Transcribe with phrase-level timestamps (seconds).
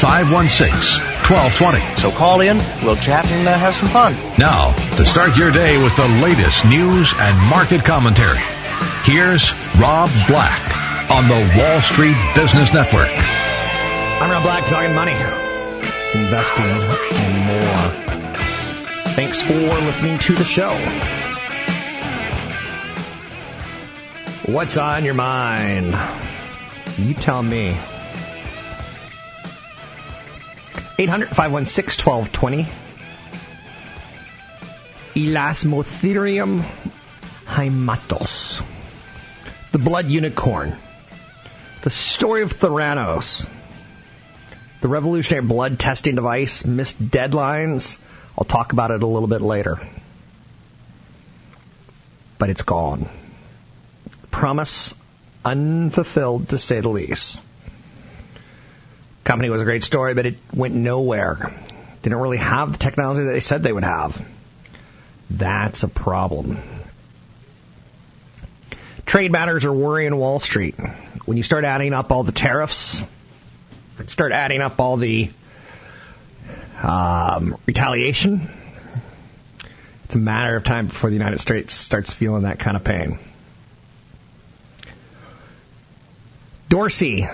[0.00, 0.72] 516
[1.28, 2.00] 1220.
[2.00, 4.16] So call in, we'll chat and uh, have some fun.
[4.40, 8.40] Now, to start your day with the latest news and market commentary,
[9.04, 10.64] here's Rob Black
[11.12, 13.12] on the Wall Street Business Network.
[14.24, 15.12] I'm Rob Black, talking money,
[16.16, 18.10] investing, and more.
[19.14, 20.72] Thanks for listening to the show.
[24.50, 25.94] What's on your mind?
[26.98, 27.76] You tell me.
[31.00, 32.66] 800 516 1220.
[35.16, 36.60] Elasmotherium
[37.46, 38.60] hymatos.
[39.72, 40.78] The blood unicorn.
[41.84, 43.46] The story of Theranos.
[44.82, 47.96] The revolutionary blood testing device missed deadlines.
[48.36, 49.78] I'll talk about it a little bit later.
[52.38, 53.08] But it's gone.
[54.30, 54.92] Promise
[55.46, 57.40] unfulfilled to say the least.
[59.24, 61.52] Company was a great story, but it went nowhere.
[62.02, 64.12] Didn't really have the technology that they said they would have.
[65.30, 66.58] That's a problem.
[69.06, 70.76] Trade matters are worrying Wall Street.
[71.26, 73.00] When you start adding up all the tariffs,
[74.06, 75.30] start adding up all the
[76.82, 78.48] um, retaliation,
[80.04, 83.18] it's a matter of time before the United States starts feeling that kind of pain.
[86.68, 87.26] Dorsey,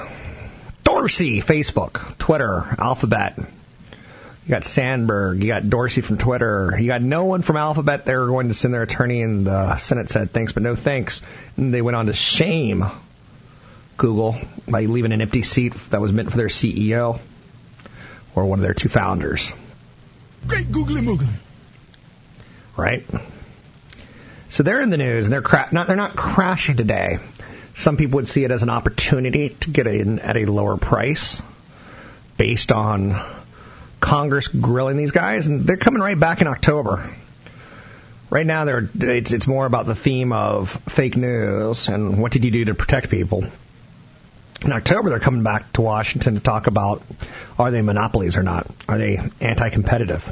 [1.06, 3.34] Dorsey, Facebook, Twitter, Alphabet.
[3.39, 8.05] You got Sandberg, you got Dorsey from Twitter, you got no one from Alphabet.
[8.05, 11.22] They were going to send their attorney, and the Senate said thanks, but no thanks.
[11.56, 12.83] And they went on to shame
[13.97, 14.34] Google
[14.69, 17.21] by leaving an empty seat that was meant for their CEO
[18.34, 19.49] or one of their two founders.
[20.49, 21.38] Great googly moogly.
[22.77, 23.05] Right?
[24.50, 27.19] So they're in the news, and they're cra- not they're not crashing today.
[27.76, 31.41] Some people would see it as an opportunity to get in at a lower price
[32.38, 33.42] based on
[34.00, 37.14] Congress grilling these guys, and they're coming right back in October.
[38.31, 42.44] Right now, they're, it's, it's more about the theme of fake news and what did
[42.44, 43.44] you do to protect people.
[44.64, 47.03] In October, they're coming back to Washington to talk about
[47.58, 48.66] are they monopolies or not?
[48.88, 50.22] Are they anti competitive?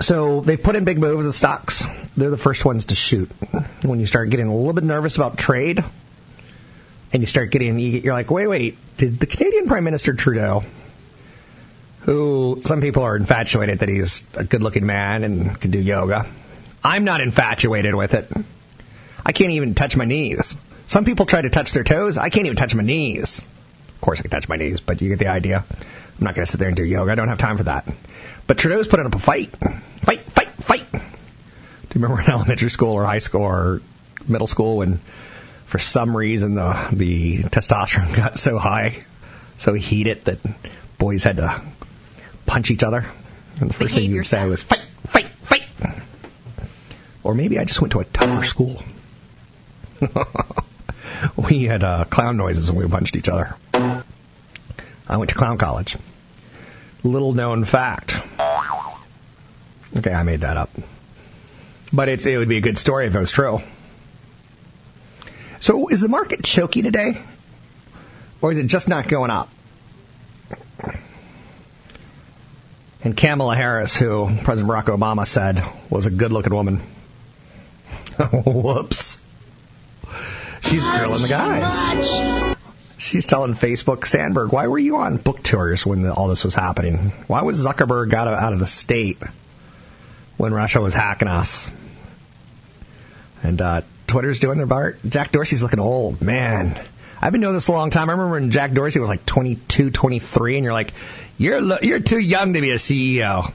[0.00, 1.82] So they put in big moves in stocks.
[2.16, 3.30] They're the first ones to shoot.
[3.82, 5.80] When you start getting a little bit nervous about trade,
[7.12, 10.62] and you start getting, you're like, wait, wait, did the Canadian Prime Minister Trudeau,
[12.04, 16.32] who some people are infatuated that he's a good looking man and can do yoga,
[16.82, 18.30] I'm not infatuated with it.
[19.24, 20.54] I can't even touch my knees.
[20.86, 22.16] Some people try to touch their toes.
[22.16, 23.40] I can't even touch my knees.
[23.94, 25.64] Of course, I can touch my knees, but you get the idea.
[25.68, 27.12] I'm not going to sit there and do yoga.
[27.12, 27.84] I don't have time for that.
[28.48, 29.50] But Trudeau's putting up a fight.
[30.04, 30.90] Fight, fight, fight.
[30.90, 33.80] Do you remember in elementary school or high school or
[34.26, 35.00] middle school when
[35.70, 39.04] for some reason the the testosterone got so high,
[39.58, 40.38] so heated that
[40.98, 41.62] boys had to
[42.46, 43.04] punch each other?
[43.60, 44.80] And the first thing you'd say was fight,
[45.12, 45.62] fight, fight.
[47.22, 48.82] Or maybe I just went to a tougher school.
[51.50, 53.54] we had uh, clown noises when we punched each other.
[53.74, 55.96] I went to clown college.
[57.04, 58.12] Little known fact.
[59.96, 60.70] Okay, I made that up.
[61.92, 63.58] But it's, it would be a good story if it was true.
[65.60, 67.22] So is the market choky today?
[68.40, 69.48] Or is it just not going up?
[73.02, 75.56] And Kamala Harris, who President Barack Obama said
[75.90, 76.78] was a good looking woman.
[78.46, 79.16] Whoops.
[80.62, 82.56] She's grilling the guys.
[82.98, 87.12] She's telling Facebook, Sandberg, why were you on book tours when all this was happening?
[87.28, 89.18] Why was Zuckerberg out of, out of the state
[90.38, 91.68] when Russia was hacking us?
[93.42, 94.96] And uh, Twitter's doing their part.
[95.06, 96.84] Jack Dorsey's looking old, man.
[97.20, 98.08] I've been doing this a long time.
[98.08, 100.92] I remember when Jack Dorsey was like 22, 23, and you're like,
[101.36, 103.52] you're you're too young to be a CEO.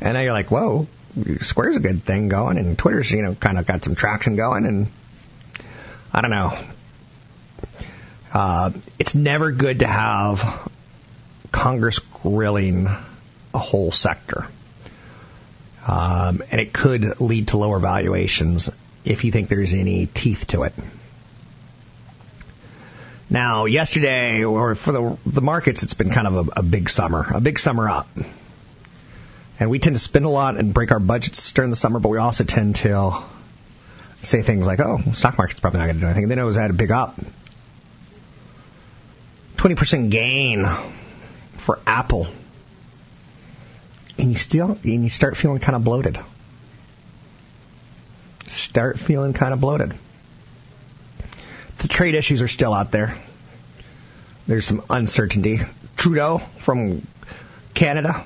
[0.00, 0.86] And now you're like, whoa,
[1.40, 4.66] Square's a good thing going, and Twitter's you know kind of got some traction going,
[4.66, 4.88] and
[6.12, 6.64] I don't know.
[8.32, 10.70] Uh, it's never good to have
[11.52, 14.46] Congress grilling a whole sector.
[15.86, 18.68] Um, and it could lead to lower valuations
[19.04, 20.72] if you think there's any teeth to it.
[23.30, 27.26] Now, yesterday, or for the, the markets, it's been kind of a, a big summer,
[27.32, 28.06] a big summer up.
[29.58, 32.08] And we tend to spend a lot and break our budgets during the summer, but
[32.08, 33.24] we also tend to
[34.22, 36.24] say things like, oh, stock market's probably not going to do anything.
[36.24, 37.16] And then it was at a big up.
[39.56, 40.64] 20% gain
[41.64, 42.28] for Apple.
[44.18, 46.18] And you still, and you start feeling kind of bloated.
[48.48, 49.92] Start feeling kind of bloated.
[51.82, 53.20] The trade issues are still out there.
[54.46, 55.58] There's some uncertainty.
[55.96, 57.06] Trudeau from
[57.74, 58.24] Canada,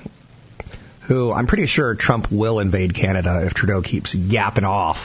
[1.07, 4.97] who I'm pretty sure Trump will invade Canada if Trudeau keeps yapping off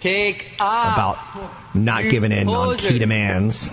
[0.00, 0.94] Take off.
[0.94, 3.68] about not giving in on key demands.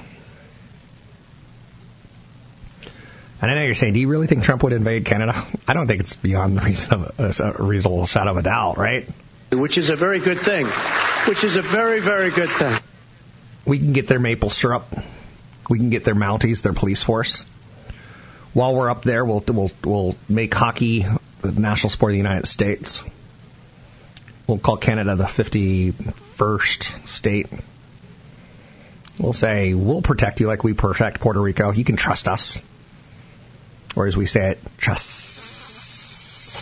[3.42, 5.48] And I know you're saying, do you really think Trump would invade Canada?
[5.68, 8.78] I don't think it's beyond the reason of a, a reasonable shadow of a doubt,
[8.78, 9.06] right?
[9.52, 10.68] Which is a very good thing.
[11.28, 12.78] Which is a very, very good thing.
[13.66, 14.84] We can get their maple syrup.
[15.70, 17.44] We can get their Mounties, their police force.
[18.54, 21.06] While we're up there, we'll we'll we'll make hockey
[21.42, 23.04] the national sport of the United States.
[24.48, 27.48] We'll call Canada the 51st state.
[29.20, 31.72] We'll say, we'll protect you like we protect Puerto Rico.
[31.72, 32.58] You can trust us.
[33.96, 35.10] Or as we say it, trust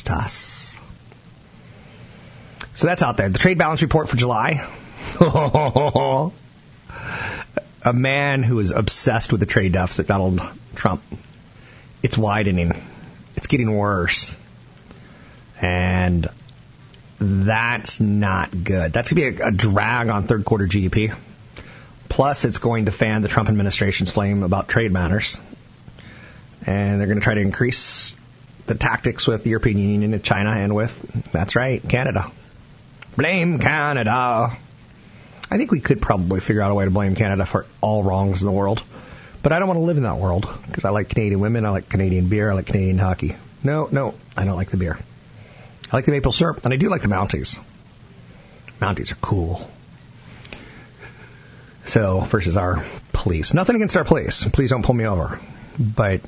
[0.09, 0.75] us.
[2.73, 3.29] So that's out there.
[3.29, 4.73] The trade balance report for July.
[7.83, 10.41] A man who is obsessed with the trade deficit, Donald
[10.75, 11.01] Trump.
[12.03, 12.73] It's widening.
[13.35, 14.35] It's getting worse.
[15.61, 16.27] And
[17.19, 18.93] that's not good.
[18.93, 21.17] That's going to be a, a drag on third quarter GDP.
[22.09, 25.39] Plus, it's going to fan the Trump administration's flame about trade matters.
[26.67, 28.13] And they're going to try to increase
[28.67, 30.91] the tactics with the European Union and China and with,
[31.31, 32.31] that's right, Canada.
[33.15, 34.57] Blame Canada.
[35.49, 38.41] I think we could probably figure out a way to blame Canada for all wrongs
[38.41, 38.81] in the world.
[39.41, 41.69] But I don't want to live in that world because I like Canadian women, I
[41.69, 43.37] like Canadian beer, I like Canadian hockey.
[43.63, 44.97] No, no, I don't like the beer.
[45.89, 47.55] I like the maple syrup, and I do like the Mounties.
[48.81, 49.69] Mounties are cool.
[51.87, 53.53] So, versus our police.
[53.53, 54.45] Nothing against our police.
[54.51, 55.39] Please don't pull me over.
[55.79, 56.21] But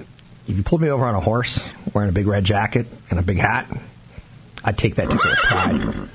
[0.50, 1.60] if you pulled me over on a horse
[1.94, 3.68] wearing a big red jacket and a big hat,
[4.64, 6.10] I'd take that ticket with pride.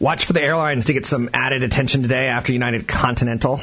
[0.00, 3.60] Watch for the airlines to get some added attention today after United Continental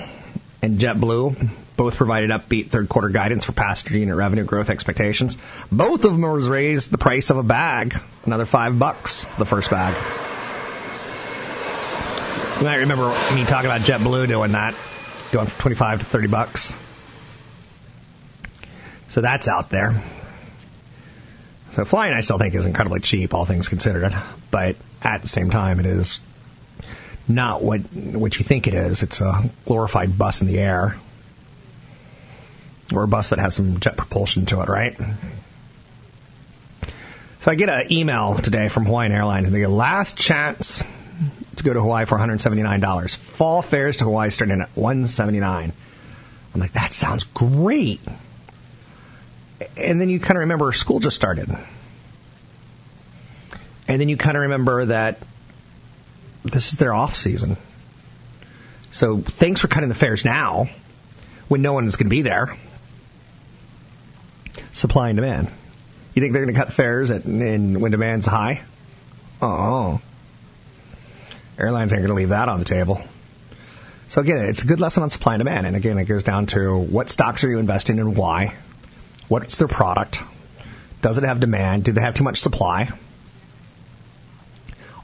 [0.61, 5.35] and JetBlue both provided upbeat third quarter guidance for passenger unit revenue growth expectations.
[5.71, 7.93] Both of them was raised the price of a bag,
[8.23, 9.95] another five bucks the first bag.
[12.59, 14.75] You might remember me talking about JetBlue doing that,
[15.33, 16.73] going from 25 to 30 bucks.
[19.09, 20.03] So that's out there.
[21.75, 24.11] So flying, I still think, is incredibly cheap, all things considered.
[24.51, 26.19] But at the same time, it is
[27.27, 29.03] not what what you think it is.
[29.03, 30.95] It's a glorified bus in the air,
[32.93, 34.95] or a bus that has some jet propulsion to it, right?
[37.41, 40.83] So I get an email today from Hawaiian Airlines, and they go, last chance
[41.57, 43.17] to go to Hawaii for $179.
[43.37, 45.73] Fall fares to Hawaii starting at 179
[46.53, 47.99] I'm like, that sounds great.
[49.75, 51.49] And then you kind of remember school just started.
[53.87, 55.17] And then you kind of remember that
[56.43, 57.57] this is their off season.
[58.91, 60.67] So thanks for cutting the fares now
[61.47, 62.55] when no one is going to be there.
[64.73, 65.49] Supply and demand.
[66.13, 68.63] You think they're going to cut fares at, in, when demand's high?
[69.41, 70.01] Oh.
[71.57, 73.03] Airlines aren't going to leave that on the table.
[74.09, 75.67] So again, it's a good lesson on supply and demand.
[75.67, 78.55] And again, it goes down to what stocks are you investing in and why?
[79.27, 80.17] What's their product?
[81.01, 81.85] Does it have demand?
[81.85, 82.89] Do they have too much supply?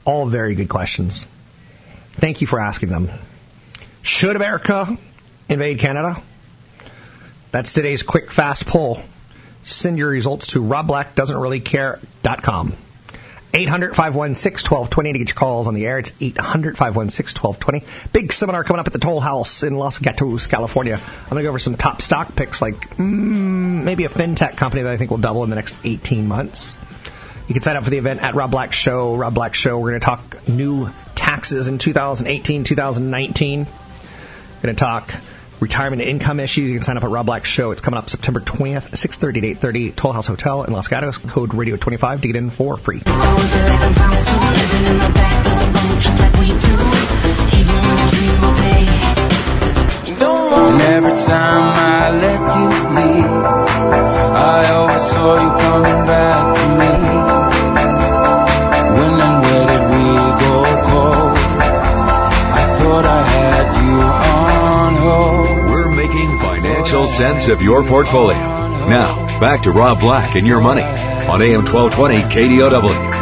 [0.04, 1.24] All very good questions.
[2.20, 3.08] Thank you for asking them.
[4.02, 4.96] Should America
[5.48, 6.22] invade Canada?
[7.52, 9.02] That's today's quick, fast poll.
[9.64, 12.76] Send your results to robblackdoesn'treallycare.com.
[13.54, 16.00] 800 516 1220 to get your calls on the air.
[16.00, 18.12] It's 800 516 1220.
[18.12, 20.96] Big seminar coming up at the Toll House in Los Gatos, California.
[20.96, 24.82] I'm going to go over some top stock picks, like mm, maybe a fintech company
[24.82, 26.74] that I think will double in the next 18 months.
[27.46, 29.16] You can sign up for the event at Rob Black Show.
[29.16, 29.78] Rob Black Show.
[29.78, 33.60] We're going to talk new taxes in 2018, 2019.
[33.60, 35.10] We're going to talk
[35.64, 36.68] retirement income issues.
[36.68, 37.70] You can sign up at Rob Black Show.
[37.70, 41.16] It's coming up September 20th, 6:30 to 8:30, Toll House Hotel in Los Gatos.
[41.16, 43.00] Code Radio 25 to get in for free.
[50.66, 53.34] And every time I let you leave,
[54.36, 56.53] I always saw you coming back
[67.04, 68.38] financial sense of your portfolio.
[68.88, 73.13] Now, back to Rob Black and your money on AM 1220 KDOW.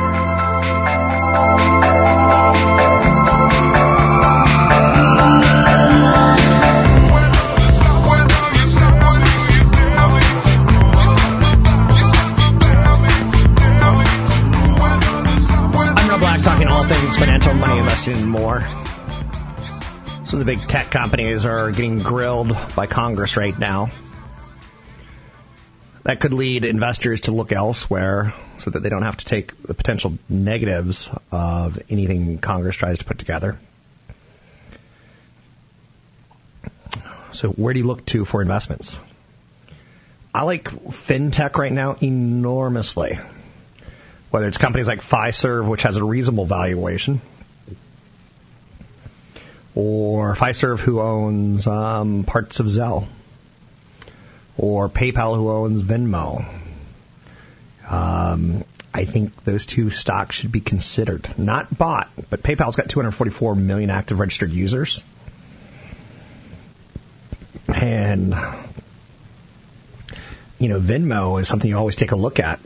[20.42, 23.92] The big tech companies are getting grilled by Congress right now.
[26.04, 29.72] That could lead investors to look elsewhere so that they don't have to take the
[29.72, 33.56] potential negatives of anything Congress tries to put together.
[37.32, 38.96] So where do you look to for investments?
[40.34, 43.16] I like fintech right now enormously.
[44.32, 47.20] Whether it's companies like Fiserv, which has a reasonable valuation,
[49.74, 53.08] or Fiserv, who owns um, parts of Zelle,
[54.58, 56.44] or PayPal, who owns Venmo.
[57.88, 58.64] Um,
[58.94, 63.88] I think those two stocks should be considered, not bought, but PayPal's got 244 million
[63.90, 65.02] active registered users.
[67.68, 68.34] And,
[70.58, 72.60] you know, Venmo is something you always take a look at.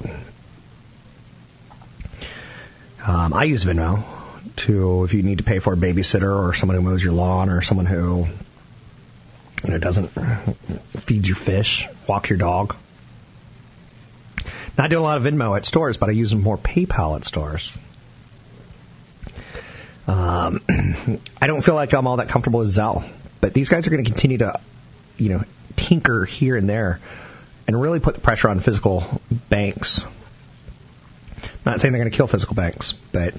[3.07, 4.16] Um, I use Venmo
[4.67, 7.49] to if you need to pay for a babysitter or someone who mows your lawn
[7.49, 8.27] or someone who
[9.65, 10.11] you know doesn't
[11.07, 12.75] feeds your fish, walks your dog.
[14.77, 17.25] Now, I do a lot of Venmo at stores, but I use more PayPal at
[17.25, 17.73] stores.
[20.07, 20.61] Um,
[21.41, 23.11] I don't feel like I'm all that comfortable with Zelle,
[23.41, 24.61] but these guys are going to continue to,
[25.17, 25.41] you know,
[25.77, 27.01] tinker here and there,
[27.67, 30.03] and really put the pressure on physical banks.
[31.65, 33.35] Not saying they're going to kill physical banks, but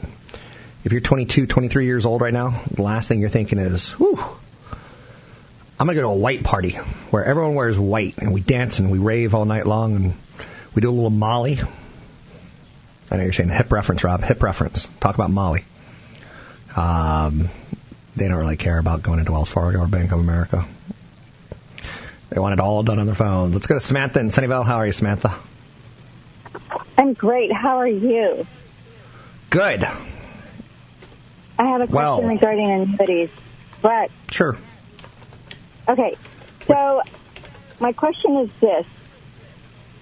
[0.88, 4.18] if you're 22, 23 years old right now, the last thing you're thinking is, whew,
[4.18, 6.78] I'm going to go to a white party
[7.12, 10.14] where everyone wears white and we dance and we rave all night long and
[10.74, 11.58] we do a little Molly.
[13.12, 14.22] I know you're saying hip reference, Rob.
[14.22, 14.88] Hip reference.
[15.02, 15.66] Talk about Molly.
[16.74, 17.50] Um,
[18.16, 20.70] they don't really care about going into Wells Fargo or Bank of America.
[22.30, 23.52] They want it all done on their phone.
[23.52, 24.66] Let's go to Samantha in Sunnyvale.
[24.66, 25.38] How are you, Samantha?
[26.98, 27.52] I'm great.
[27.52, 28.46] How are you?
[29.50, 29.84] Good.
[31.60, 33.30] I have a question regarding annuities.
[33.82, 34.58] But Sure.
[35.88, 36.16] okay,
[36.68, 37.02] so
[37.80, 38.86] my question is this: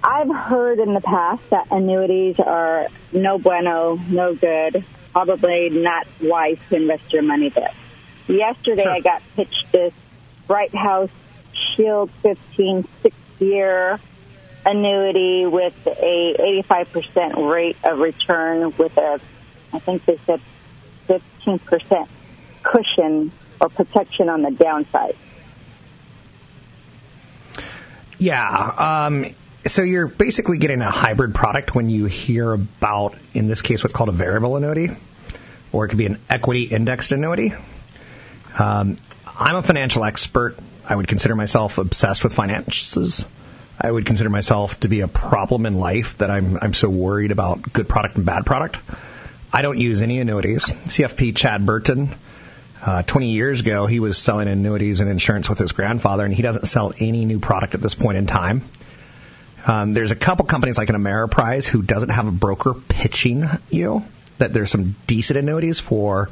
[0.03, 6.57] I've heard in the past that annuities are no bueno, no good, probably not wise
[6.69, 7.71] to invest your money there.
[8.27, 9.93] Yesterday, I got pitched this
[10.47, 11.09] Brighthouse
[11.53, 13.99] Shield 15 six-year
[14.65, 19.19] annuity with a 85% rate of return with a,
[19.71, 20.41] I think they said
[21.07, 22.07] 15%
[22.63, 23.31] cushion
[23.61, 25.15] or protection on the downside.
[28.17, 29.05] Yeah.
[29.07, 29.35] Um,
[29.67, 33.95] so you're basically getting a hybrid product when you hear about, in this case, what's
[33.95, 34.89] called a variable annuity,
[35.71, 37.51] or it could be an equity indexed annuity.
[38.57, 40.55] Um, I'm a financial expert.
[40.87, 43.25] I would consider myself obsessed with finances.
[43.79, 47.31] I would consider myself to be a problem in life that I'm I'm so worried
[47.31, 48.77] about good product and bad product.
[49.55, 50.65] I don't use any annuities.
[50.65, 52.13] CFP Chad Burton,
[52.85, 56.41] uh, 20 years ago, he was selling annuities and insurance with his grandfather, and he
[56.41, 58.63] doesn't sell any new product at this point in time.
[59.65, 64.01] Um, there's a couple companies like an Ameriprise who doesn't have a broker pitching you
[64.39, 66.27] that there's some decent annuities for.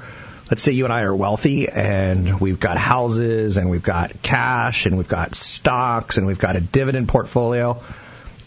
[0.52, 4.86] Let's say you and I are wealthy and we've got houses and we've got cash
[4.86, 7.82] and we've got stocks and we've got a dividend portfolio.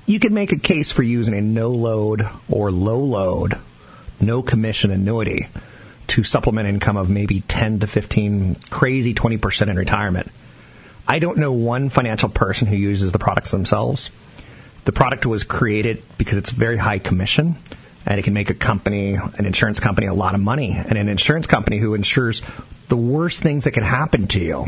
[0.05, 3.55] You can make a case for using a no load or low load,
[4.21, 5.49] no commission annuity
[6.09, 10.31] to supplement income of maybe 10 to 15, crazy 20% in retirement.
[11.07, 14.11] I don't know one financial person who uses the products themselves.
[14.85, 17.57] The product was created because it's very high commission,
[18.05, 20.73] and it can make a company, an insurance company, a lot of money.
[20.77, 22.43] And an insurance company who insures
[22.89, 24.67] the worst things that can happen to you,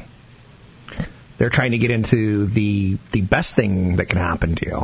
[1.38, 4.80] they're trying to get into the the best thing that can happen to you.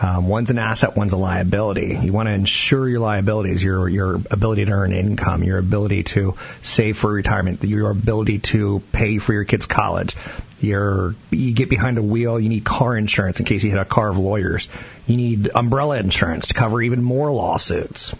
[0.00, 1.96] Um, one's an asset, one's a liability.
[2.02, 6.34] You want to insure your liabilities, your your ability to earn income, your ability to
[6.62, 10.16] save for retirement, your ability to pay for your kids' college.
[10.58, 13.84] Your you get behind a wheel, you need car insurance in case you hit a
[13.84, 14.68] car of lawyers.
[15.06, 18.12] You need umbrella insurance to cover even more lawsuits.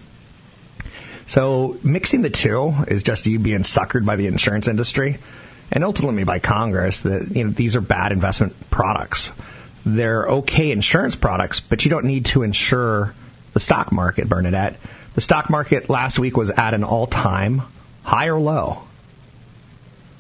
[1.27, 5.19] So mixing the two is just you being suckered by the insurance industry,
[5.73, 9.29] and ultimately by Congress that you know these are bad investment products
[9.85, 13.15] they're okay insurance products, but you don't need to insure
[13.53, 14.77] the stock market, Bernadette.
[15.15, 17.63] The stock market last week was at an all time
[18.03, 18.83] high or low?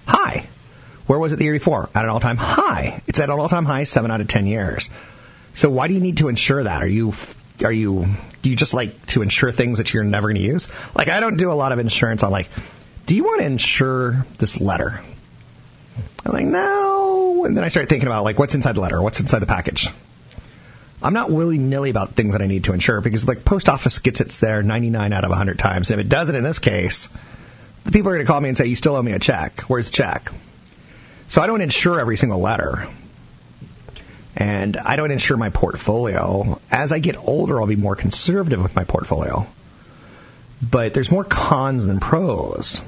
[0.06, 0.48] High.
[1.06, 1.88] Where was it the year before?
[1.94, 3.02] At an all time high.
[3.06, 4.88] It's at an all time high seven out of ten years.
[5.54, 6.82] So why do you need to insure that?
[6.82, 7.12] Are you
[7.62, 8.06] are you
[8.42, 10.68] do you just like to insure things that you're never going to use?
[10.94, 12.48] Like I don't do a lot of insurance on like,
[13.06, 15.00] do you want to insure this letter?
[16.24, 17.44] I'm like, no.
[17.44, 19.88] And then I start thinking about like what's inside the letter, what's inside the package.
[21.02, 23.98] I'm not willy nilly about things that I need to insure because like post office
[23.98, 25.90] gets it there 99 out of 100 times.
[25.90, 27.08] And if it doesn't in this case,
[27.84, 29.60] the people are going to call me and say, you still owe me a check.
[29.68, 30.30] Where's the check?
[31.28, 32.86] So I don't insure every single letter.
[34.36, 36.58] And I don't insure my portfolio.
[36.70, 39.46] As I get older, I'll be more conservative with my portfolio.
[40.62, 42.80] But there's more cons than pros.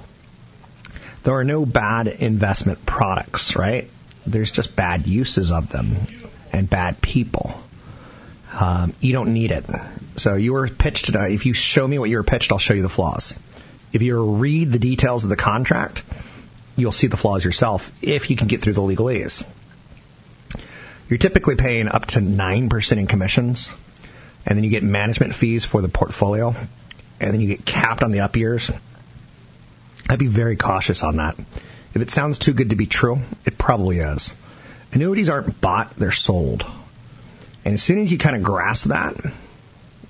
[1.25, 3.89] There are no bad investment products, right?
[4.27, 6.07] There's just bad uses of them
[6.53, 7.61] and bad people.
[8.53, 9.65] Um, you don't need it.
[10.17, 11.35] So you were pitched today.
[11.35, 13.35] If you show me what you were pitched, I'll show you the flaws.
[13.93, 16.03] If you read the details of the contract,
[16.77, 19.45] you'll see the flaws yourself if you can get through the legalese.
[21.09, 23.69] You're typically paying up to 9% in commissions,
[24.45, 26.55] and then you get management fees for the portfolio,
[27.21, 28.71] and then you get capped on the up years.
[30.09, 31.37] I'd be very cautious on that.
[31.95, 34.33] If it sounds too good to be true, it probably is.
[34.93, 36.63] Annuities aren't bought, they're sold.
[37.65, 39.17] And as soon as you kind of grasp that,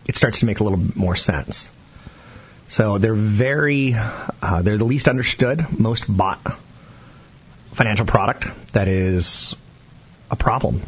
[0.06, 1.66] it starts to make a little bit more sense.
[2.68, 6.40] So they're very, uh, they're the least understood, most bought
[7.76, 9.54] financial product that is
[10.30, 10.82] a problem.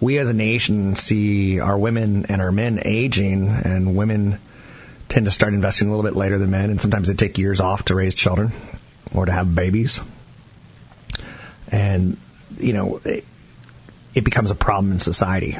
[0.00, 4.40] We as a nation see our women and our men aging, and women
[5.12, 7.60] tend to start investing a little bit later than men, and sometimes they take years
[7.60, 8.50] off to raise children
[9.14, 10.00] or to have babies.
[11.70, 12.16] And,
[12.58, 13.24] you know, it,
[14.14, 15.56] it becomes a problem in society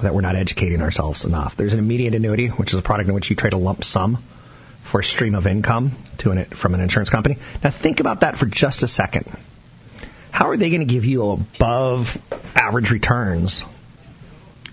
[0.00, 1.54] that we're not educating ourselves enough.
[1.56, 4.22] There's an immediate annuity, which is a product in which you trade a lump sum
[4.90, 7.38] for a stream of income to an, from an insurance company.
[7.62, 9.26] Now think about that for just a second.
[10.30, 12.06] How are they going to give you above
[12.54, 13.64] average returns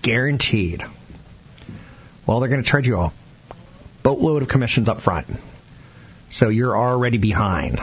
[0.02, 0.82] guaranteed?
[2.26, 3.12] Well, they're going to charge you a
[4.02, 5.26] boatload of commissions up front.
[6.30, 7.80] So you're already behind.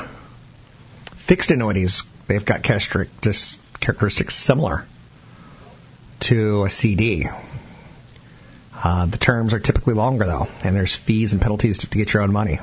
[1.27, 4.85] Fixed annuities, they've got characteristics similar
[6.21, 7.27] to a CD.
[8.73, 12.23] Uh, the terms are typically longer though, and there's fees and penalties to, get your
[12.23, 12.59] own money.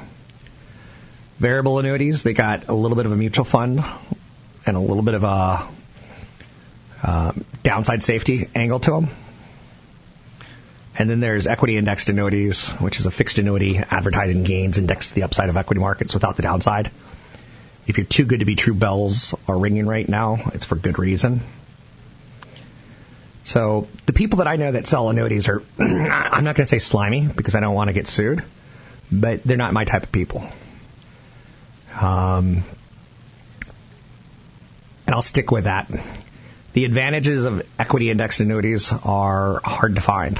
[1.40, 3.80] Variable annuities, they got a little bit of a mutual fund
[4.66, 5.68] and a little bit of a
[7.02, 9.08] uh, downside safety angle to them.
[10.96, 15.14] And then there's equity indexed annuities, which is a fixed annuity advertising gains indexed to
[15.14, 16.90] the upside of equity markets without the downside.
[17.86, 20.50] If you're too good to be true, bells are ringing right now.
[20.54, 21.40] It's for good reason.
[23.44, 26.78] So the people that I know that sell annuities are, I'm not going to say
[26.78, 28.42] slimy because I don't want to get sued,
[29.12, 30.48] but they're not my type of people.
[31.92, 32.64] Um,
[35.06, 35.90] and I'll stick with that.
[36.72, 40.38] The advantages of equity indexed annuities are hard to find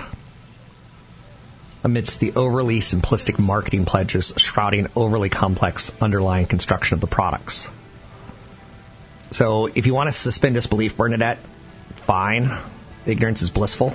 [1.84, 7.68] amidst the overly simplistic marketing pledges shrouding overly complex underlying construction of the products.
[9.32, 11.38] So if you want to suspend disbelief, Bernadette,
[12.06, 12.48] fine.
[13.06, 13.94] Ignorance is blissful,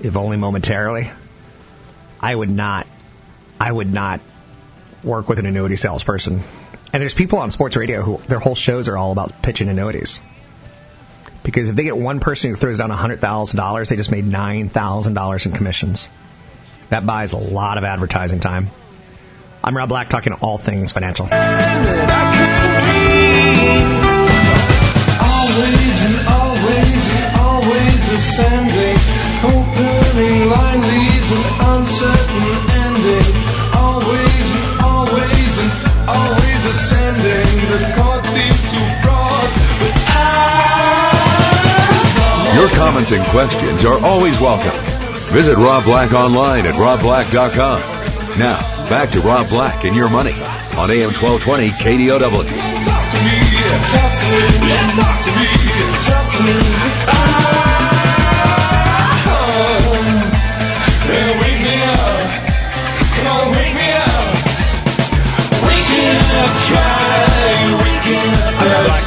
[0.00, 1.10] if only momentarily.
[2.18, 2.86] I would not,
[3.60, 4.20] I would not
[5.04, 6.42] work with an annuity salesperson.
[6.92, 10.18] And there's people on sports radio who their whole shows are all about pitching annuities.
[11.44, 15.52] Because if they get one person who throws down $100,000, they just made $9,000 in
[15.52, 16.08] commissions.
[16.92, 18.68] That buys a lot of advertising time.
[19.64, 21.24] I'm Rob Black, talking all things financial.
[21.24, 21.40] Always
[26.04, 29.00] and always and always ascending.
[29.40, 33.40] Opening line leads an uncertain ending.
[33.72, 35.72] Always and always and
[36.12, 37.72] always ascending.
[37.72, 39.48] The chord seems too broad,
[39.80, 40.20] but I.
[42.60, 44.76] Your comments and questions are always welcome.
[45.32, 47.80] Visit Rob Black online at robblack.com.
[48.38, 52.42] Now, back to Rob Black and your money on AM 1220 KDOW.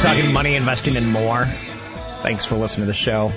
[0.02, 1.44] Talking money, investing, and more.
[2.22, 3.30] Thanks for listening to the show.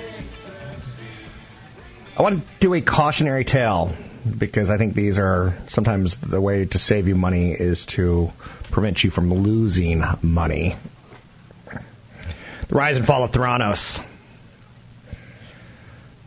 [2.16, 3.94] I want to do a cautionary tale
[4.38, 8.30] because I think these are sometimes the way to save you money is to
[8.72, 10.76] prevent you from losing money.
[12.68, 14.04] The rise and fall of Theranos,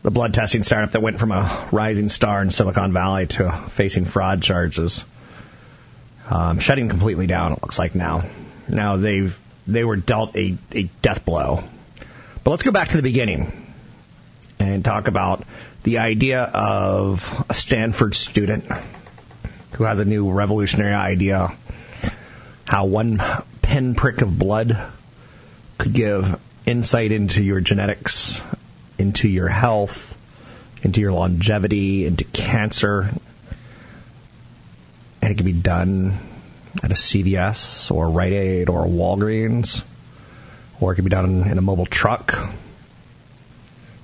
[0.04, 4.06] the blood testing startup that went from a rising star in Silicon Valley to facing
[4.06, 5.02] fraud charges,
[6.30, 7.54] um, shutting completely down.
[7.54, 8.30] It looks like now.
[8.70, 9.36] Now they've
[9.68, 11.64] they were dealt a, a death blow.
[12.44, 13.74] But let's go back to the beginning
[14.60, 15.44] and talk about
[15.84, 17.20] the idea of
[17.50, 18.66] a Stanford student
[19.76, 21.50] who has a new revolutionary idea
[22.66, 23.22] how one
[23.62, 24.72] pinprick of blood
[25.78, 26.24] could give
[26.66, 28.40] insight into your genetics,
[28.98, 29.98] into your health,
[30.82, 33.10] into your longevity, into cancer.
[35.22, 36.18] And it can be done
[36.82, 39.82] at a CVS or Rite Aid or Walgreens,
[40.80, 42.34] or it can be done in a mobile truck.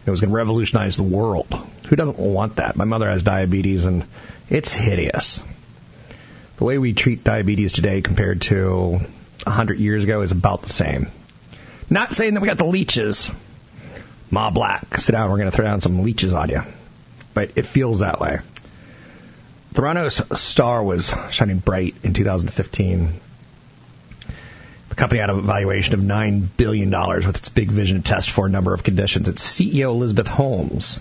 [0.10, 1.54] It was going to revolutionize the world.
[1.88, 2.76] Who doesn't want that?
[2.76, 4.08] My mother has diabetes, and
[4.50, 5.40] it's hideous.
[6.58, 8.98] The way we treat diabetes today compared to
[9.44, 11.10] 100 years ago is about the same.
[11.92, 13.30] Not saying that we got the leeches.
[14.32, 16.62] Ma Black, sit down, we're going to throw down some leeches on you.
[17.36, 18.40] But it feels that way.
[19.76, 23.14] Theranos star was shining bright in 2015.
[25.00, 28.50] Company had a valuation of $9 billion with its big vision to test for a
[28.50, 29.30] number of conditions.
[29.30, 31.00] Its CEO, Elizabeth Holmes,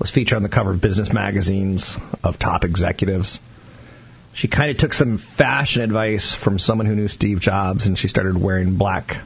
[0.00, 3.38] was featured on the cover of business magazines of top executives.
[4.34, 8.08] She kind of took some fashion advice from someone who knew Steve Jobs, and she
[8.08, 9.16] started wearing black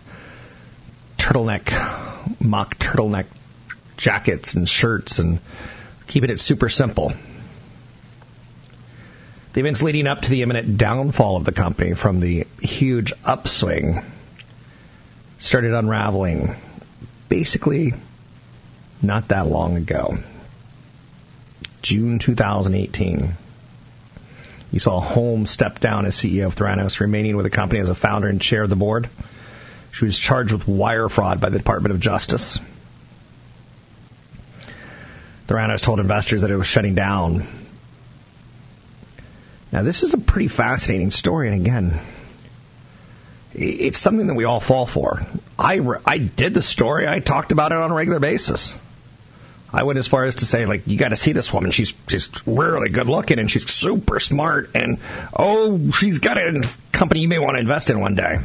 [1.16, 3.26] turtleneck, mock turtleneck
[3.96, 5.38] jackets and shirts and
[6.08, 7.12] keeping it super simple.
[9.52, 14.02] The events leading up to the imminent downfall of the company from the huge upswing
[15.40, 16.56] started unraveling
[17.28, 17.92] basically
[19.02, 20.16] not that long ago.
[21.82, 23.34] June 2018.
[24.70, 27.94] You saw Holmes step down as CEO of Theranos, remaining with the company as a
[27.94, 29.10] founder and chair of the board.
[29.92, 32.58] She was charged with wire fraud by the Department of Justice.
[35.46, 37.61] Theranos told investors that it was shutting down
[39.72, 41.98] now, this is a pretty fascinating story, and again,
[43.54, 45.20] it's something that we all fall for.
[45.58, 48.74] I, I did the story, I talked about it on a regular basis.
[49.72, 51.70] I went as far as to say, like, you got to see this woman.
[51.70, 54.98] She's just really good looking and she's super smart, and
[55.32, 58.36] oh, she's got a company you may want to invest in one day.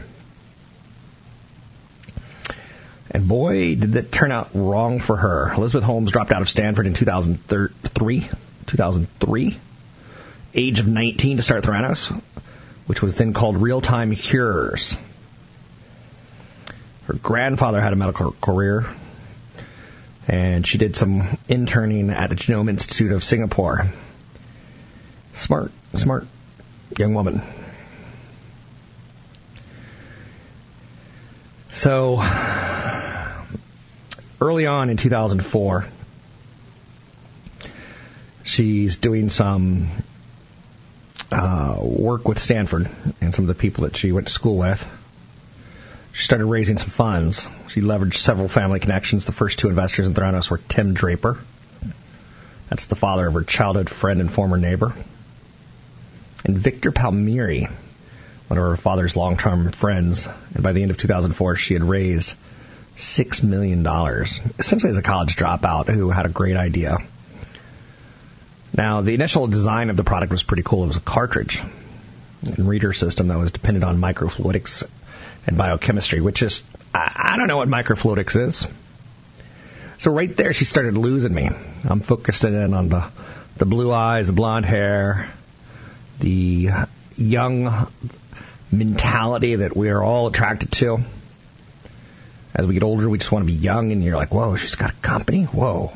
[3.12, 5.52] And boy, did that turn out wrong for her.
[5.54, 8.30] Elizabeth Holmes dropped out of Stanford in 2003.
[8.68, 9.60] 2003
[10.58, 12.12] age of 19 to start Theranos,
[12.88, 14.96] which was then called Real Time Cures.
[17.06, 18.84] Her grandfather had a medical career,
[20.28, 23.84] and she did some interning at the Genome Institute of Singapore.
[25.36, 26.24] Smart, smart
[26.98, 27.41] young woman.
[31.72, 32.17] So,
[34.41, 35.86] early on in 2004,
[38.43, 39.91] she's doing some
[41.32, 42.88] uh, work with Stanford
[43.22, 44.80] and some of the people that she went to school with.
[46.13, 47.46] She started raising some funds.
[47.70, 49.26] She leveraged several family connections.
[49.26, 51.40] The first two investors in Theranos were Tim Draper.
[52.70, 54.94] That's the father of her childhood friend and former neighbor.
[56.44, 57.68] And Victor Palmieri,
[58.48, 60.28] one of her father's long-term friends.
[60.54, 62.34] And by the end of 2004, she had raised
[62.98, 63.86] $6 million,
[64.58, 66.98] essentially as a college dropout who had a great idea.
[68.78, 70.84] Now, the initial design of the product was pretty cool.
[70.84, 71.60] It was a cartridge
[72.44, 74.84] and reader system that was dependent on microfluidics
[75.48, 76.62] and biochemistry, which is,
[76.94, 78.68] I, I don't know what microfluidics is.
[79.98, 81.50] So right there, she started losing me.
[81.86, 83.12] I'm focusing in on the,
[83.58, 85.34] the blue eyes, the blonde hair,
[86.22, 86.70] the
[87.16, 87.92] young
[88.72, 91.00] mentality that we are all attracted to.
[92.54, 94.76] As we get older, we just want to be young, and you're like, whoa, she's
[94.76, 95.46] got a company?
[95.46, 95.94] Whoa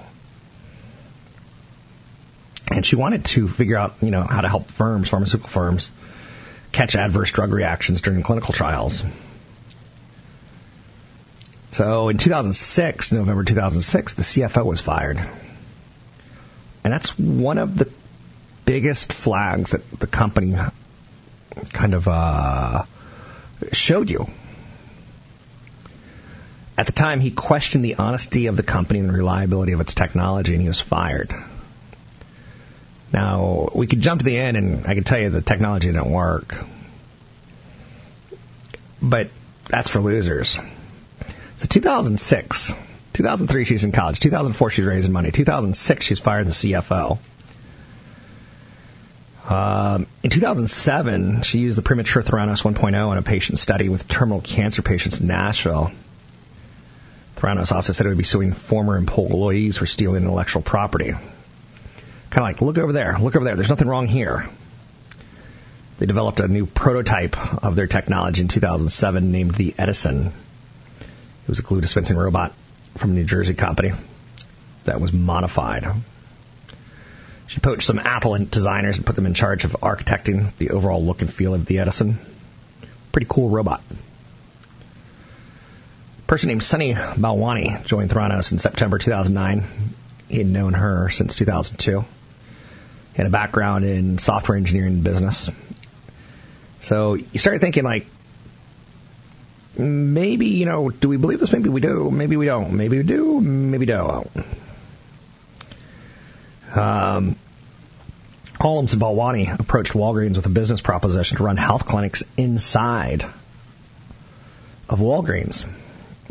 [2.72, 5.92] and she wanted to figure out, you know, how to help firms, pharmaceutical firms,
[6.72, 9.04] catch adverse drug reactions during clinical trials.
[11.72, 15.18] So in 2006, November 2006, the CFO was fired.
[16.84, 17.92] And that's one of the
[18.66, 20.56] biggest flags that the company
[21.74, 22.86] kind of uh,
[23.72, 24.26] showed you.
[26.78, 29.94] At the time, he questioned the honesty of the company and the reliability of its
[29.94, 31.32] technology, and he was fired.
[33.14, 36.12] Now, we could jump to the end, and I can tell you the technology didn't
[36.12, 36.54] work.
[39.02, 39.28] But
[39.70, 40.58] that's for losers.
[41.60, 42.72] So 2006,
[43.14, 47.20] 2003 she's in college, 2004 she's raising money, 2006 she's fired as the CFO.
[49.48, 54.40] Um, in 2007, she used the premature Theranos 1.0 in a patient study with terminal
[54.40, 55.92] cancer patients in Nashville.
[57.36, 61.12] Theranos also said it would be suing former employees for stealing intellectual property.
[62.32, 64.48] Kind of like, look over there, look over there, there's nothing wrong here.
[66.00, 70.28] They developed a new prototype of their technology in 2007 named the Edison.
[71.02, 72.54] It was a glue dispensing robot
[72.98, 73.92] from a New Jersey company
[74.86, 75.84] that was modified.
[77.48, 81.22] She poached some Apple designers and put them in charge of architecting the overall look
[81.22, 82.18] and feel of the Edison.
[83.12, 83.82] Pretty cool robot.
[86.20, 89.66] A person named Sunny Balwani joined Theranos in September 2009.
[90.30, 92.06] He had known her since 2002.
[93.16, 95.50] Had a background in software engineering business.
[96.82, 98.06] So you start thinking like,
[99.78, 101.52] maybe, you know, do we believe this?
[101.52, 102.10] Maybe we do.
[102.10, 102.76] Maybe we don't.
[102.76, 103.40] Maybe we do.
[103.42, 104.30] Maybe don't.
[106.74, 107.38] Um,
[108.60, 113.24] Holmes and Balwani approached Walgreens with a business proposition to run health clinics inside
[114.88, 115.64] of Walgreens.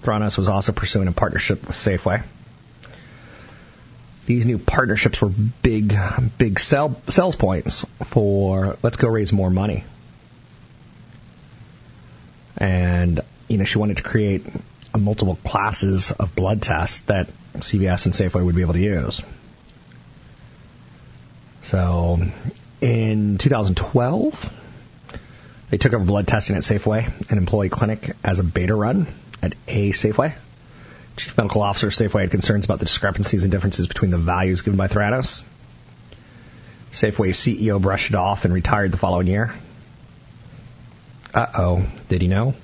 [0.00, 2.24] Theranos was also pursuing a partnership with Safeway.
[4.26, 5.30] These new partnerships were
[5.62, 5.92] big,
[6.38, 9.84] big sell, sales points for let's go raise more money.
[12.56, 14.42] And, you know, she wanted to create
[14.96, 19.22] multiple classes of blood tests that CVS and Safeway would be able to use.
[21.62, 22.18] So
[22.80, 24.34] in 2012,
[25.70, 29.06] they took over blood testing at Safeway, an employee clinic, as a beta run
[29.42, 30.36] at a Safeway.
[31.24, 34.78] Chief Medical Officer Safeway had concerns about the discrepancies and differences between the values given
[34.78, 35.42] by Theranos.
[36.92, 39.54] Safeway's CEO brushed it off and retired the following year.
[41.34, 42.54] Uh oh, did he know?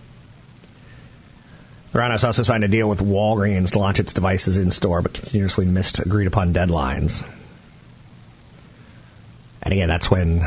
[1.92, 5.66] Theranos also signed a deal with Walgreens to launch its devices in store, but continuously
[5.66, 7.22] missed agreed upon deadlines.
[9.62, 10.42] And again, that's when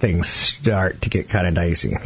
[0.00, 1.96] things start to get kind of dicey.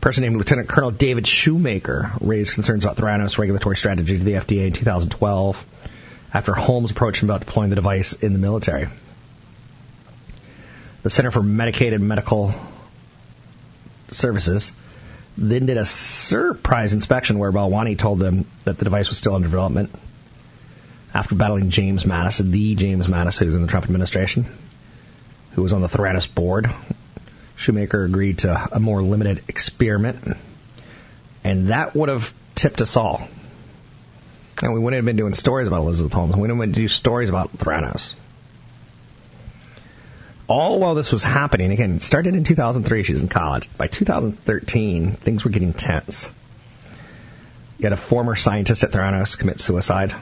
[0.00, 4.66] Person named Lieutenant Colonel David Shoemaker raised concerns about Theranos' regulatory strategy to the FDA
[4.66, 5.56] in 2012
[6.32, 8.86] after Holmes approached him about deploying the device in the military.
[11.02, 12.54] The Center for Medicaid Medical
[14.08, 14.72] Services
[15.36, 19.48] then did a surprise inspection where Balwani told them that the device was still under
[19.48, 19.90] development
[21.12, 24.46] after battling James Mattis, the James Mattis who's in the Trump administration,
[25.54, 26.66] who was on the Theranos board.
[27.60, 30.36] Shoemaker agreed to a more limited experiment,
[31.44, 32.22] and that would have
[32.56, 33.28] tipped us all.
[34.62, 36.34] And we wouldn't have been doing stories about Elizabeth Holmes.
[36.34, 38.14] We wouldn't have been doing stories about Theranos.
[40.48, 43.04] All while this was happening, again, it started in 2003.
[43.04, 43.68] She was in college.
[43.78, 46.26] By 2013, things were getting tense.
[47.78, 50.12] You had a former scientist at Theranos commit suicide.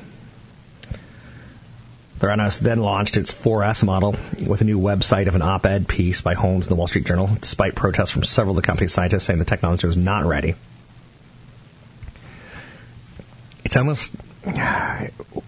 [2.18, 6.34] Theranos then launched its 4S model with a new website of an op-ed piece by
[6.34, 9.38] Holmes in the Wall Street Journal, despite protests from several of the company's scientists saying
[9.38, 10.56] the technology was not ready.
[13.64, 14.10] It's almost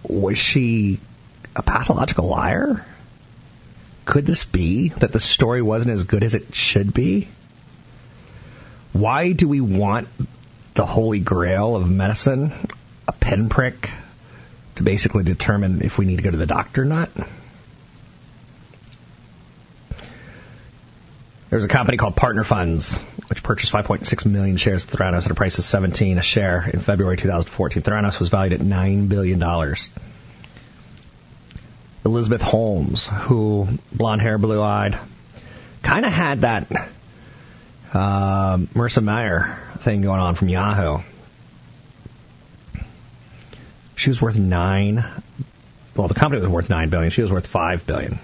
[0.03, 0.99] was she
[1.55, 2.85] a pathological liar?
[4.05, 7.27] Could this be that the story wasn't as good as it should be?
[8.93, 10.07] Why do we want
[10.75, 12.51] the holy grail of medicine,
[13.07, 13.89] a pinprick,
[14.75, 17.09] to basically determine if we need to go to the doctor or not.
[21.49, 22.95] There's a company called Partner Funds,
[23.27, 26.79] which purchased 5.6 million shares of Theranos at a price of 17 a share in
[26.79, 27.83] February 2014.
[27.83, 29.43] Theranos was valued at $9 billion.
[32.05, 34.97] Elizabeth Holmes, who, blonde hair, blue eyed,
[35.83, 36.67] kind of had that
[37.93, 41.03] uh, Marissa Mayer thing going on from Yahoo.
[44.01, 45.05] She was worth nine.
[45.95, 47.11] Well, the company was worth nine billion.
[47.11, 48.17] She was worth five billion.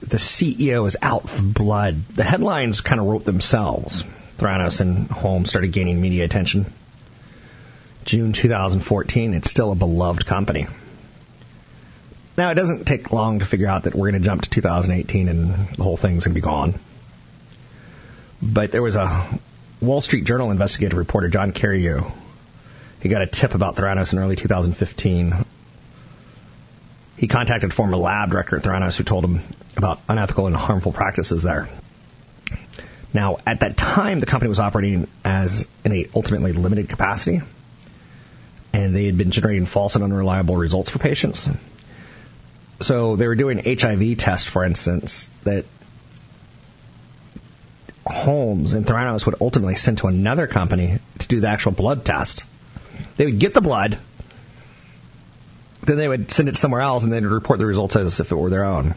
[0.00, 2.02] The CEO is out for blood.
[2.16, 4.02] The headlines kind of wrote themselves.
[4.40, 6.72] Theranos and Holmes started gaining media attention.
[8.04, 10.66] June 2014, it's still a beloved company.
[12.36, 15.28] Now, it doesn't take long to figure out that we're going to jump to 2018
[15.28, 16.80] and the whole thing's going to be gone.
[18.42, 19.38] But there was a
[19.80, 22.12] Wall Street Journal investigative reporter, John Carreyrou,
[23.00, 25.32] he got a tip about Theranos in early 2015.
[27.16, 29.40] He contacted former lab director at Theranos who told him
[29.76, 31.68] about unethical and harmful practices there.
[33.14, 37.40] Now, at that time, the company was operating as in a ultimately limited capacity,
[38.72, 41.48] and they had been generating false and unreliable results for patients.
[42.80, 45.64] So they were doing HIV tests, for instance, that
[48.06, 52.44] Holmes and Theranos would ultimately send to another company to do the actual blood test.
[53.18, 53.98] They would get the blood,
[55.84, 58.36] then they would send it somewhere else, and they'd report the results as if it
[58.36, 58.94] were their own.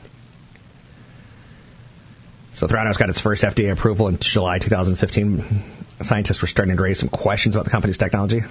[2.54, 5.64] So Theranos got its first FDA approval in July 2015.
[6.04, 8.42] Scientists were starting to raise some questions about the company's technology.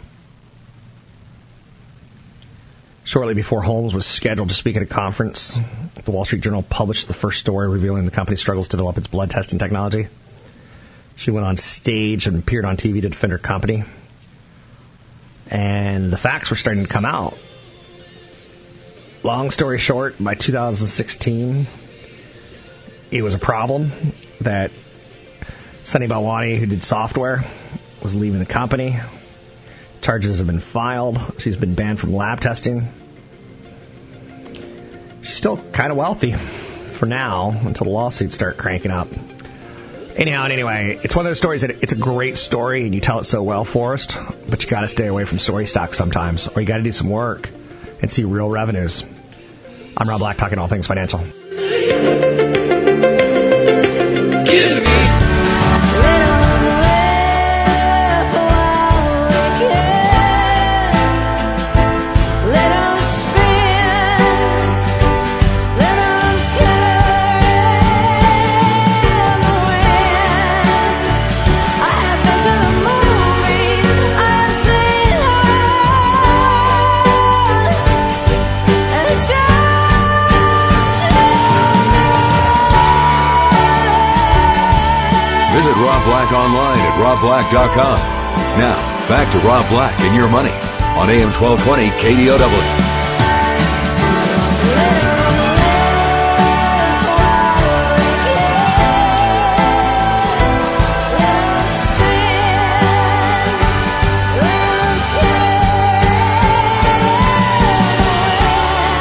[3.04, 5.56] Shortly before Holmes was scheduled to speak at a conference,
[6.04, 9.06] the Wall Street Journal published the first story revealing the company's struggles to develop its
[9.06, 10.08] blood testing technology.
[11.16, 13.84] She went on stage and appeared on TV to defend her company.
[15.50, 17.34] And the facts were starting to come out.
[19.24, 21.66] Long story short, by 2016,
[23.10, 23.90] it was a problem
[24.40, 24.70] that
[25.82, 27.38] Sunny Balwani, who did software,
[28.02, 28.98] was leaving the company.
[30.00, 31.18] Charges have been filed.
[31.38, 32.88] She's been banned from lab testing.
[35.22, 36.32] She's still kind of wealthy
[36.98, 39.08] for now until the lawsuits start cranking up.
[40.16, 43.00] Anyhow and anyway, it's one of those stories that it's a great story and you
[43.00, 44.16] tell it so well, Forrest,
[44.50, 46.92] but you got to stay away from story stock sometimes, or you got to do
[46.92, 47.48] some work
[48.02, 49.02] and see real revenues.
[49.96, 51.20] I'm Rob Black, talking all things financial.
[87.10, 87.98] robblack.com.
[88.56, 88.76] Now,
[89.08, 90.52] back to Rob Black and your money
[90.94, 92.38] on AM 1220 KDOW.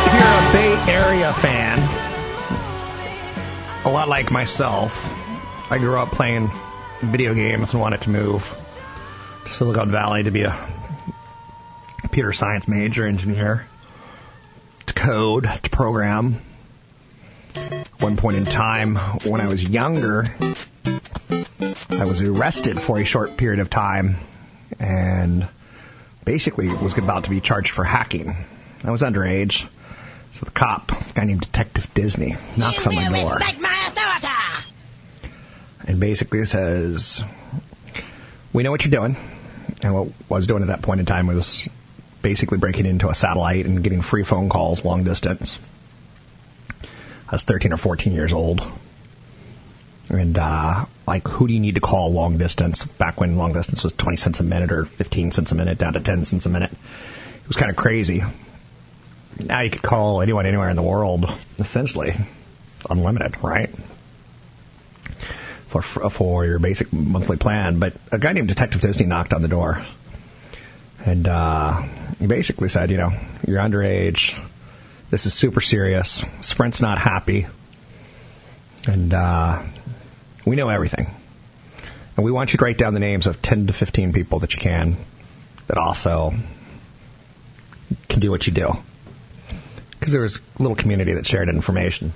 [0.08, 1.78] If you're a Bay Area fan,
[3.86, 4.92] a lot like myself,
[5.70, 6.50] I grew up playing
[7.02, 8.42] video games and wanted to move
[9.46, 10.70] to Silicon Valley to be a
[12.02, 13.66] computer science major engineer,
[14.88, 16.42] to code, to program.
[18.00, 20.26] One point in time when I was younger,
[21.90, 24.18] I was arrested for a short period of time
[24.80, 25.48] and
[26.26, 28.36] basically was about to be charged for hacking.
[28.84, 29.68] I was underage,
[30.34, 33.79] so the cop, a guy named Detective Disney, knocks on my door
[35.90, 37.20] and basically says,
[38.54, 39.18] "We know what you're doing."
[39.82, 41.68] And what I was doing at that point in time was
[42.22, 45.58] basically breaking into a satellite and getting free phone calls long distance.
[47.28, 48.62] I was 13 or 14 years old.
[50.10, 52.84] And, uh, like, who do you need to call long distance?
[52.84, 55.94] Back when long distance was 20 cents a minute or 15 cents a minute down
[55.94, 56.72] to 10 cents a minute.
[56.72, 58.22] It was kind of crazy.
[59.40, 61.26] Now you could call anyone anywhere in the world,
[61.58, 62.14] essentially,
[62.90, 63.70] unlimited, right?
[65.72, 67.80] For, for your basic monthly plan.
[67.80, 69.86] But a guy named Detective Disney knocked on the door.
[71.06, 71.84] And uh,
[72.18, 73.12] he basically said, you know,
[73.48, 74.32] you're underage.
[75.12, 76.24] This is super serious.
[76.42, 77.46] Sprint's not happy.
[78.86, 79.64] And uh,
[80.46, 81.08] we know everything.
[82.16, 84.54] And we want you to write down the names of 10 to 15 people that
[84.54, 84.98] you can
[85.68, 86.32] that also
[88.10, 88.70] can do what you do.
[89.92, 92.12] Because there was a little community that shared information.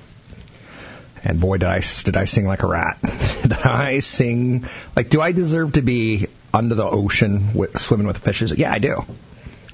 [1.24, 2.98] And boy, did I did I sing like a rat?
[3.42, 5.10] did I sing like?
[5.10, 8.54] Do I deserve to be under the ocean with, swimming with fishes?
[8.56, 9.02] Yeah, I do.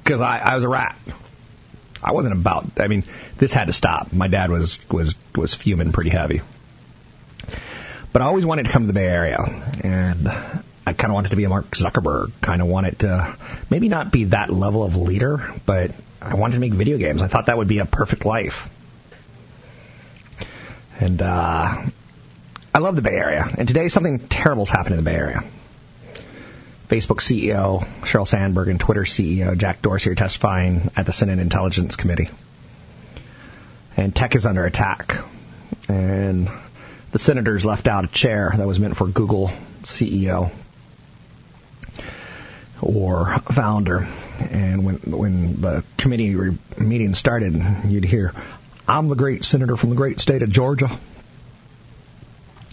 [0.03, 0.95] Because I, I was a rat.
[2.01, 2.65] I wasn't about.
[2.77, 3.03] I mean,
[3.39, 4.13] this had to stop.
[4.13, 6.41] My dad was was was fuming pretty heavy.
[8.13, 9.37] But I always wanted to come to the Bay Area,
[9.83, 12.31] and I kind of wanted to be a Mark Zuckerberg.
[12.41, 13.37] Kind of wanted to
[13.69, 15.91] maybe not be that level of leader, but
[16.21, 17.21] I wanted to make video games.
[17.21, 18.54] I thought that would be a perfect life.
[21.00, 21.85] And uh,
[22.73, 23.45] I love the Bay Area.
[23.58, 25.41] And today something terrible's happened in the Bay Area.
[26.89, 31.95] Facebook CEO Sheryl Sandberg and Twitter CEO Jack Dorsey are testifying at the Senate Intelligence
[31.95, 32.29] Committee.
[33.95, 35.12] And tech is under attack.
[35.87, 36.50] And
[37.12, 39.50] the senators left out a chair that was meant for Google
[39.83, 40.52] CEO
[42.81, 44.00] or founder.
[44.39, 47.54] And when when the committee re- meeting started,
[47.85, 48.31] you'd hear,
[48.90, 50.90] "I'm the great senator from the great state of Georgia."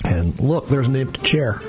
[0.05, 1.61] And look, there's an empty chair.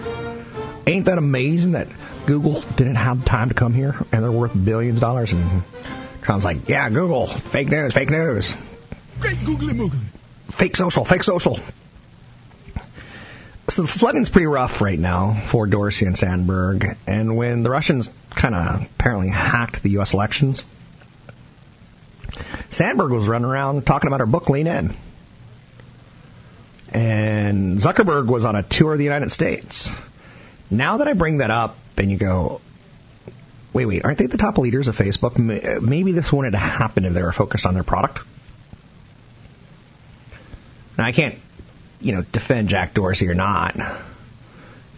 [0.85, 1.87] Ain't that amazing that
[2.27, 5.31] Google didn't have time to come here and they're worth billions of dollars?
[5.31, 5.63] And
[6.21, 8.53] Trump's like, yeah, Google, fake news, fake news.
[9.19, 10.05] Great googly moogly.
[10.57, 11.59] Fake social, fake social.
[13.69, 16.85] So the flooding's pretty rough right now for Dorsey and Sandberg.
[17.05, 20.13] And when the Russians kind of apparently hacked the U.S.
[20.13, 20.63] elections,
[22.71, 24.95] Sandberg was running around talking about her book, Lean In.
[26.91, 29.89] And Zuckerberg was on a tour of the United States.
[30.69, 32.61] Now that I bring that up, and you go,
[33.73, 35.37] wait, wait, aren't they the top leaders of Facebook?
[35.37, 38.19] Maybe this wouldn't have happened if they were focused on their product.
[40.97, 41.35] Now, I can't,
[41.99, 43.75] you know, defend Jack Dorsey or not.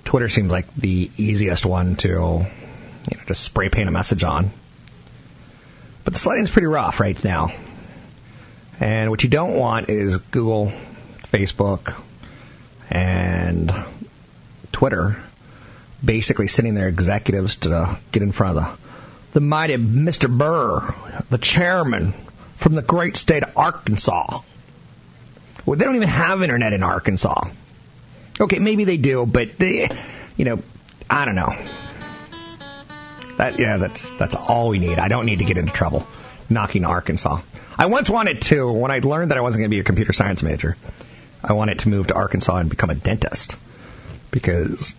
[0.05, 2.13] Twitter seems like the easiest one to, you
[3.17, 4.51] know, just spray paint a message on.
[6.09, 7.49] But the sledding's pretty rough right now.
[8.79, 10.71] And what you don't want is Google,
[11.31, 12.01] Facebook,
[12.89, 13.69] and
[14.71, 15.23] Twitter
[16.03, 20.35] basically sending their executives to get in front of the, the mighty Mr.
[20.35, 20.95] Burr,
[21.29, 22.15] the chairman
[22.59, 24.41] from the great state of Arkansas.
[25.63, 27.49] Well, they don't even have internet in Arkansas.
[28.39, 29.87] Okay, maybe they do, but they,
[30.37, 30.57] you know,
[31.07, 31.51] I don't know.
[33.39, 34.99] That yeah, that's that's all we need.
[34.99, 36.05] I don't need to get into trouble
[36.49, 37.41] knocking Arkansas.
[37.77, 40.11] I once wanted to when I learned that I wasn't going to be a computer
[40.11, 40.75] science major.
[41.41, 43.55] I wanted to move to Arkansas and become a dentist
[44.29, 44.93] because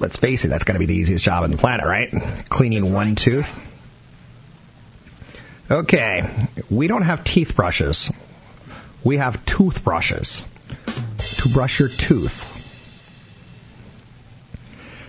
[0.00, 2.08] let's face it, that's going to be the easiest job on the planet, right?
[2.48, 3.44] Cleaning one tooth.
[5.70, 6.22] Okay,
[6.70, 8.10] we don't have teeth brushes.
[9.04, 10.40] We have toothbrushes
[10.86, 12.32] to brush your tooth.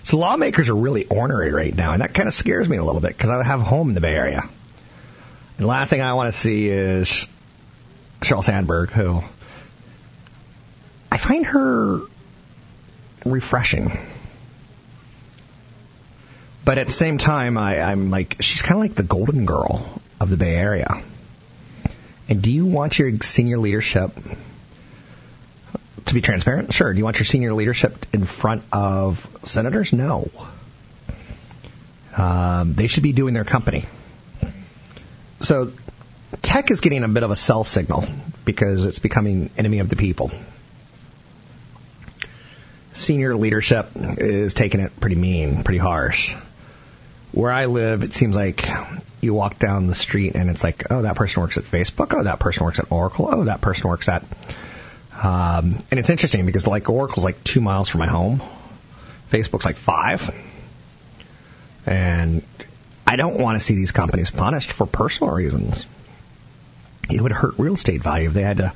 [0.04, 3.02] So lawmakers are really ornery right now, and that kind of scares me a little
[3.02, 4.42] bit because I have a home in the Bay Area.
[4.42, 7.26] And the last thing I want to see is
[8.22, 9.22] Sheryl Sandberg, who
[11.10, 12.02] I find her
[13.26, 13.92] refreshing.
[16.66, 20.02] But at the same time, I, I'm like, she's kind of like the golden girl
[20.20, 20.88] of the Bay Area.
[22.28, 24.12] And do you want your senior leadership
[26.08, 26.74] to be transparent?
[26.74, 26.92] Sure.
[26.92, 29.94] Do you want your senior leadership in front of senators?
[29.94, 30.30] No.
[32.16, 33.86] Um, they should be doing their company.
[35.40, 35.72] So
[36.42, 38.06] tech is getting a bit of a sell signal
[38.46, 40.32] because it's becoming enemy of the people.
[42.96, 46.32] Senior leadership is taking it pretty mean, pretty harsh.
[47.32, 48.62] Where I live, it seems like
[49.22, 52.08] you walk down the street and it's like, oh, that person works at Facebook.
[52.12, 53.28] Oh, that person works at Oracle.
[53.32, 54.24] Oh, that person works at.
[55.22, 58.42] Um, and it's interesting because like Oracle's like two miles from my home.
[59.32, 60.22] Facebook's like five.
[61.86, 62.44] And
[63.06, 65.86] I don't want to see these companies punished for personal reasons.
[67.10, 68.74] It would hurt real estate value if they had to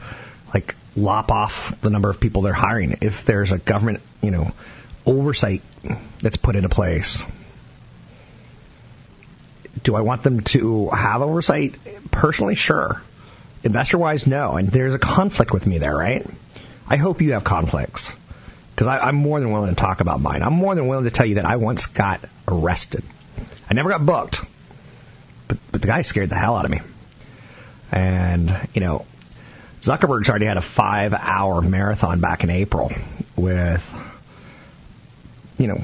[0.54, 4.52] like lop off the number of people they're hiring if there's a government, you know,
[5.06, 5.62] oversight
[6.22, 7.24] that's put into place.
[9.84, 11.76] Do I want them to have oversight?
[12.12, 13.02] Personally, sure.
[13.68, 14.54] Investor wise, no.
[14.54, 16.26] And there's a conflict with me there, right?
[16.88, 18.10] I hope you have conflicts.
[18.74, 20.42] Because I'm more than willing to talk about mine.
[20.42, 23.04] I'm more than willing to tell you that I once got arrested.
[23.70, 24.38] I never got booked.
[25.50, 26.80] But, but the guy scared the hell out of me.
[27.92, 29.06] And, you know,
[29.82, 32.90] Zuckerberg's already had a five hour marathon back in April
[33.36, 33.82] with,
[35.58, 35.80] you know,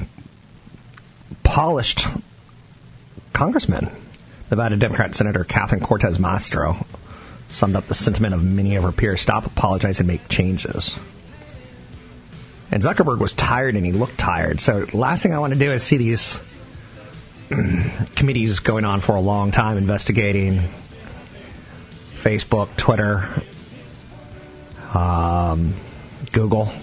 [1.44, 2.00] polished
[3.34, 3.88] congressmen.
[4.50, 6.86] Nevada Democrat Senator Catherine Cortez Masto
[7.54, 10.98] summed up the sentiment of many of her peers stop, apologize, and make changes.
[12.70, 14.60] And Zuckerberg was tired and he looked tired.
[14.60, 16.36] So, last thing I want to do is see these
[18.16, 20.68] committees going on for a long time investigating
[22.24, 23.42] Facebook, Twitter,
[24.92, 25.78] um,
[26.32, 26.74] Google.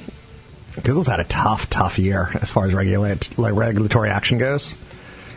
[0.84, 4.74] Google's had a tough, tough year as far as regulate, regulatory action goes.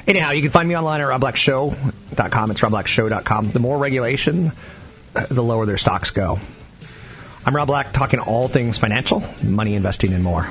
[0.06, 2.50] Anyhow, you can find me online at robblackshow.com.
[2.50, 3.52] It's robblackshow.com.
[3.52, 4.52] The more regulation,
[5.14, 6.38] the lower their stocks go.
[7.46, 10.50] I'm Rob Black, talking all things financial, money investing, and more.